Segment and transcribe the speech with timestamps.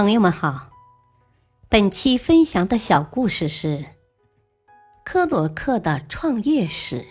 [0.00, 0.70] 朋友们好，
[1.68, 3.84] 本期分享的小故事是
[5.04, 7.04] 科罗克的创业史。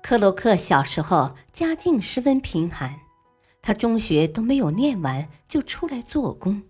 [0.00, 3.00] 克罗克小时候家境十分贫寒，
[3.60, 6.62] 他中学都没有念完就出来做工。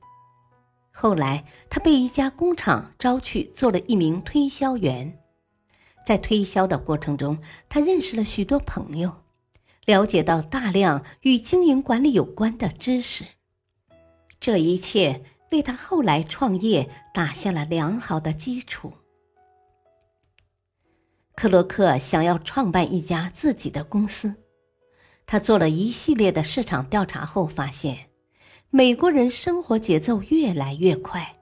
[0.91, 5.19] 后来，他被一家工厂招去做了一名推销员。
[6.07, 7.37] 在推销的过程中，
[7.69, 9.17] 他认识了许多朋友。
[9.85, 13.27] 了解到大量与经营管理有关的知识，
[14.45, 15.23] 这一切
[15.53, 18.93] 为他后来创业打下了良好的基础。
[21.35, 24.35] 克洛克想要创办一家自己的公司，
[25.25, 28.11] 他做了一系列的市场调查后发现，
[28.69, 31.35] 美国人生活节奏越来越快，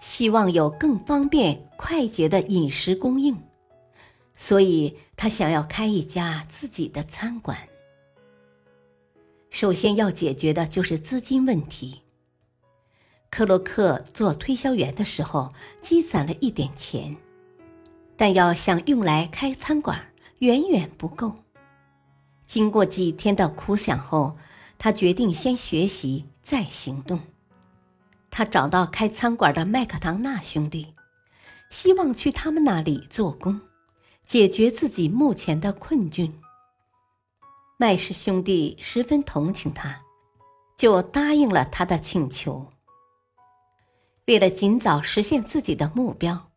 [0.00, 3.40] 希望有更方便快捷的饮食供应，
[4.32, 7.56] 所以他想要开一家自己的餐馆。
[9.48, 12.02] 首先要解决的就是资金问题。
[13.32, 17.16] 克洛克做推销员的时候积攒了一点钱，
[18.14, 19.98] 但要想用来开餐馆，
[20.40, 21.34] 远远不够。
[22.44, 24.36] 经过几天的苦想后，
[24.76, 27.18] 他决定先学习再行动。
[28.30, 30.92] 他找到开餐馆的麦克唐纳兄弟，
[31.70, 33.58] 希望去他们那里做工，
[34.26, 36.38] 解决自己目前的困境。
[37.78, 40.02] 麦氏兄弟十分同情他，
[40.76, 42.68] 就答应了他的请求。
[44.32, 46.48] 为了尽早实现自己的目标，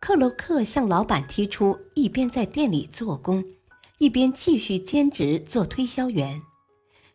[0.00, 3.44] 克洛克向老板提出一边在店里做工，
[3.98, 6.42] 一边继续兼职做推销员，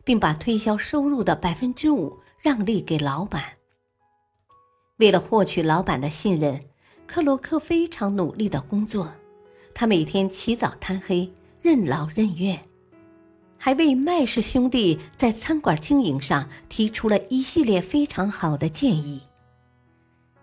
[0.05, 3.43] 并把推销收入的百分之五让利给老板。
[4.95, 6.57] 为了获取老板的信任，
[7.05, 9.11] 克洛克非常努力的工作，
[9.73, 12.57] 他每天起早贪黑，任劳任怨。
[13.57, 19.21] 还为麦氏兄弟在餐馆经营上提出了一系列非常好的建议，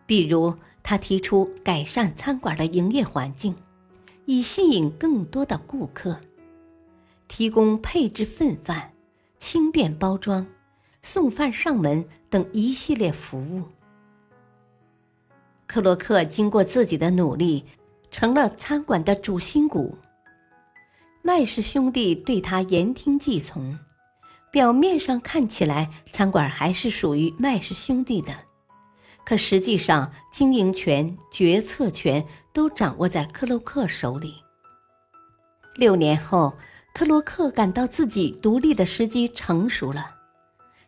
[0.06, 3.54] 比如他提出改善餐馆的营业环境，
[4.26, 6.14] 以吸引更多的顾客；
[7.28, 8.92] 提供配置份饭、
[9.38, 10.46] 轻便包装、
[11.02, 13.64] 送饭上门等一系列服务。
[15.66, 17.64] 克洛克经过自己的努力，
[18.10, 19.96] 成了餐馆的主心骨。
[21.22, 23.76] 麦氏兄弟对他言听计从，
[24.52, 28.36] 表面上看起来餐馆还是属于麦氏兄弟的，
[29.24, 34.34] 可实际上经营权、决策权都掌握在克洛克手里。
[35.76, 36.54] 六年后，
[36.94, 40.06] 克洛克感到自己独立的时机成熟了，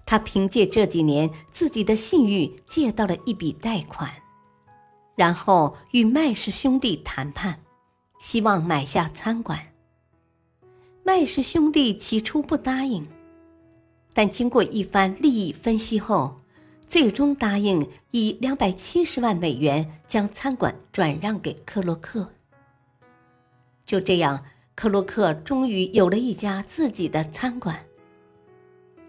[0.04, 4.10] 他凭借这几年自己的信誉借到了一笔贷款，
[5.16, 7.58] 然后与麦氏兄弟谈判，
[8.20, 9.60] 希望买下餐馆。
[11.02, 13.04] 麦氏兄弟起初不答应，
[14.12, 16.36] 但经过一番利益分析后，
[16.88, 22.32] 最终答应以两百七十万美元将餐馆转让给克洛克。
[23.84, 27.84] 就这样，克洛克终于有了一家自己的餐馆。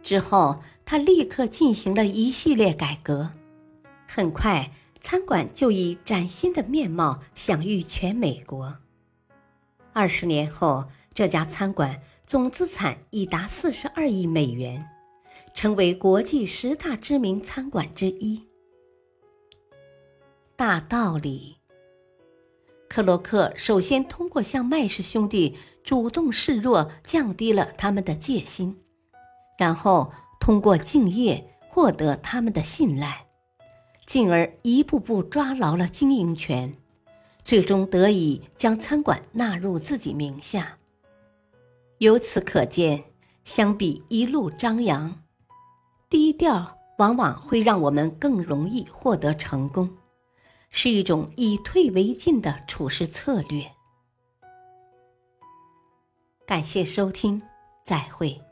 [0.03, 3.31] 之后，他立刻进行了一系列改革，
[4.07, 8.77] 很快，餐馆就以崭新的面貌享誉全美国。
[9.93, 10.85] 二十年后。
[11.13, 14.87] 这家餐馆总资产已达四十二亿美元，
[15.57, 18.45] 成为国际十大知名餐馆之一。
[20.55, 21.57] 大道理，
[22.87, 28.77] 克洛克首先通过向麦氏兄弟主动示弱，降低了他们的戒心，
[29.57, 33.25] 然后通过敬业获得他们的信赖，
[34.05, 36.77] 进而一步步抓牢了经营权，
[37.43, 40.77] 最终得以将餐馆纳入自己名下。
[41.97, 43.05] 由此可见，
[43.43, 45.23] 相比一路张扬，
[46.09, 49.89] 低调往往会让我们更容易获得成功，
[50.69, 53.69] 是一种以退为进的处事策略。
[56.45, 57.41] 感谢收听，
[57.85, 58.46] 再会。